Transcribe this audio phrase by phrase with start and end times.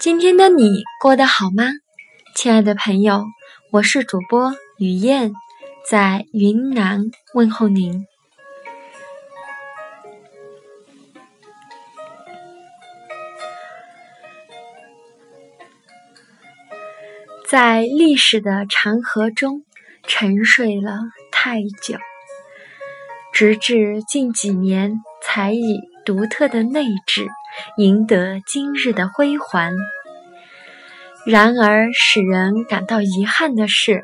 [0.00, 1.64] 今天的你过得好吗，
[2.34, 3.26] 亲爱的朋友？
[3.70, 5.34] 我是主播雨燕，
[5.86, 7.02] 在云南
[7.34, 8.06] 问候您。
[17.46, 19.66] 在历史的长河中
[20.04, 20.98] 沉睡了
[21.30, 21.98] 太久，
[23.40, 27.26] 直至近几年才以独特的内质。
[27.78, 29.72] 赢得今日的辉煌。
[31.24, 34.02] 然而，使人感到遗憾的是，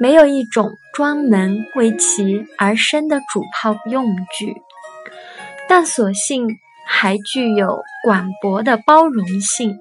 [0.00, 4.04] 没有一种专门为其而生的主炮用
[4.36, 4.56] 具，
[5.68, 6.48] 但所幸
[6.88, 9.78] 还具有广博的包容性。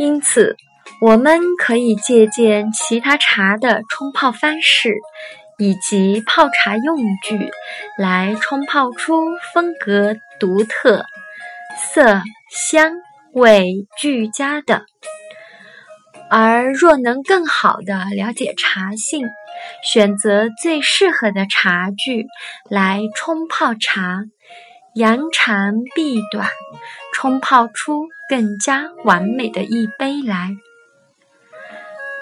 [0.00, 0.56] 因此。
[1.02, 4.94] 我们可以借鉴其他茶的冲泡方式，
[5.58, 7.50] 以及泡茶用具，
[7.96, 11.06] 来冲泡出风格独特、
[11.78, 12.92] 色香
[13.32, 14.84] 味俱佳的。
[16.28, 19.26] 而若能更好地了解茶性，
[19.82, 22.26] 选择最适合的茶具
[22.68, 24.24] 来冲泡茶，
[24.94, 26.48] 扬长避短，
[27.20, 30.56] 冲泡出更加完美的一杯来。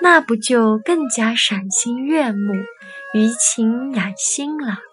[0.02, 2.52] 那不就更加赏心悦目、
[3.14, 4.87] 怡情养心了？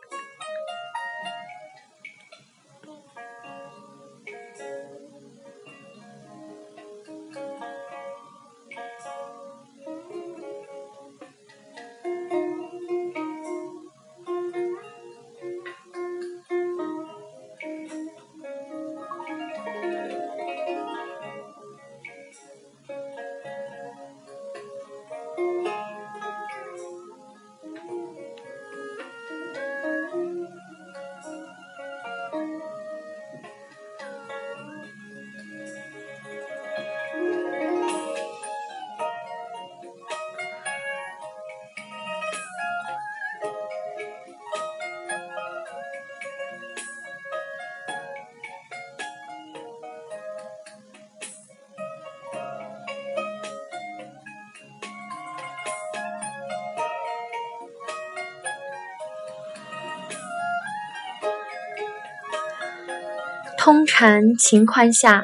[63.66, 65.24] 通常情况下，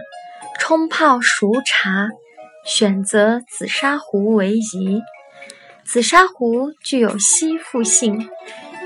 [0.59, 2.09] 冲泡熟茶
[2.66, 5.00] 选择紫砂壶为宜。
[5.85, 8.28] 紫砂壶具有吸附性，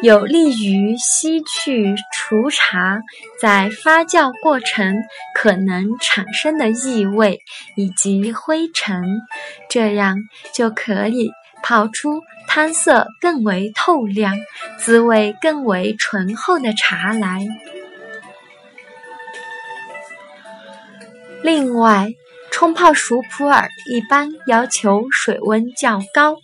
[0.01, 2.99] 有利于吸去除茶
[3.39, 4.93] 在发酵过程
[5.33, 7.39] 可能产生的异味
[7.77, 9.05] 以及灰尘，
[9.69, 10.17] 这样
[10.53, 11.31] 就可以
[11.63, 14.35] 泡出汤色更为透亮、
[14.77, 17.47] 滋味更为醇厚的茶来。
[21.45, 22.07] 另外，
[22.49, 26.37] 冲泡熟普洱一般要求水温较高，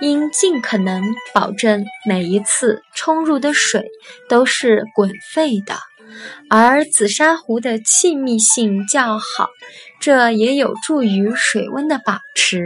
[0.00, 1.04] 应尽可能
[1.34, 3.90] 保证每一次冲入的水
[4.26, 5.74] 都是滚沸的。
[6.48, 9.50] 而紫砂壶的气密性较好，
[10.00, 12.64] 这也有助于水温的保持。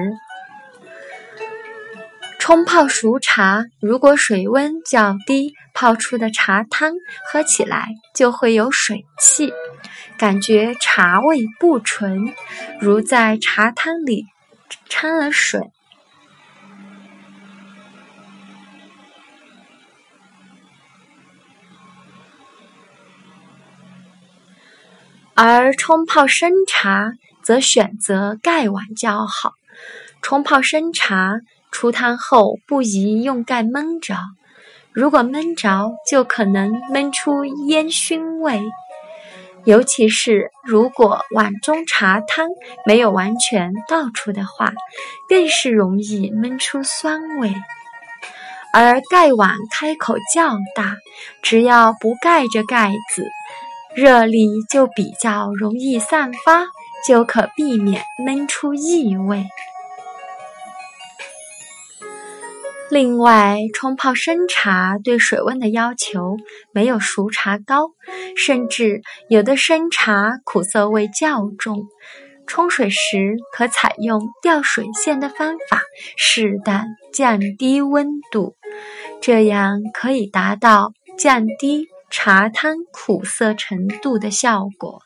[2.38, 6.92] 冲泡熟茶，如果水温较低，泡出的茶汤
[7.28, 9.52] 喝起来就会有水汽。
[10.16, 12.34] 感觉茶味不纯，
[12.80, 14.26] 如在茶汤里
[14.88, 15.60] 掺了水。
[25.34, 29.54] 而冲泡生茶则选择盖碗较好。
[30.20, 31.40] 冲泡生茶
[31.72, 34.14] 出汤后不宜用盖闷着，
[34.92, 38.62] 如果闷着，就可能闷出烟熏味。
[39.64, 42.48] 尤其是如果碗中茶汤
[42.84, 44.72] 没有完全倒出的话，
[45.28, 47.54] 更是容易闷出酸味。
[48.72, 50.96] 而盖碗开口较大，
[51.42, 53.30] 只要不盖着盖子，
[53.94, 56.64] 热力就比较容易散发，
[57.06, 59.46] 就可避免闷出异味。
[62.92, 66.36] 另外，冲泡生茶对水温的要求
[66.74, 67.92] 没有熟茶高，
[68.36, 69.00] 甚至
[69.30, 71.86] 有的生茶苦涩味较重。
[72.46, 75.80] 冲水时可采用吊水线的方法，
[76.18, 76.84] 适当
[77.14, 78.56] 降低温度，
[79.22, 85.00] 这样可以达到降低茶汤苦涩程度的效果。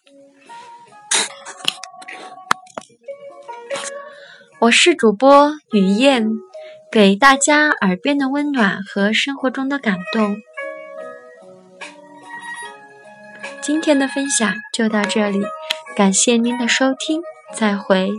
[4.58, 6.28] 我是主播雨燕。
[6.90, 10.36] 给大家耳边的温暖和生活中的感动。
[13.60, 15.40] 今天的分享就到这里，
[15.96, 17.20] 感谢您的收听，
[17.52, 18.10] 再会。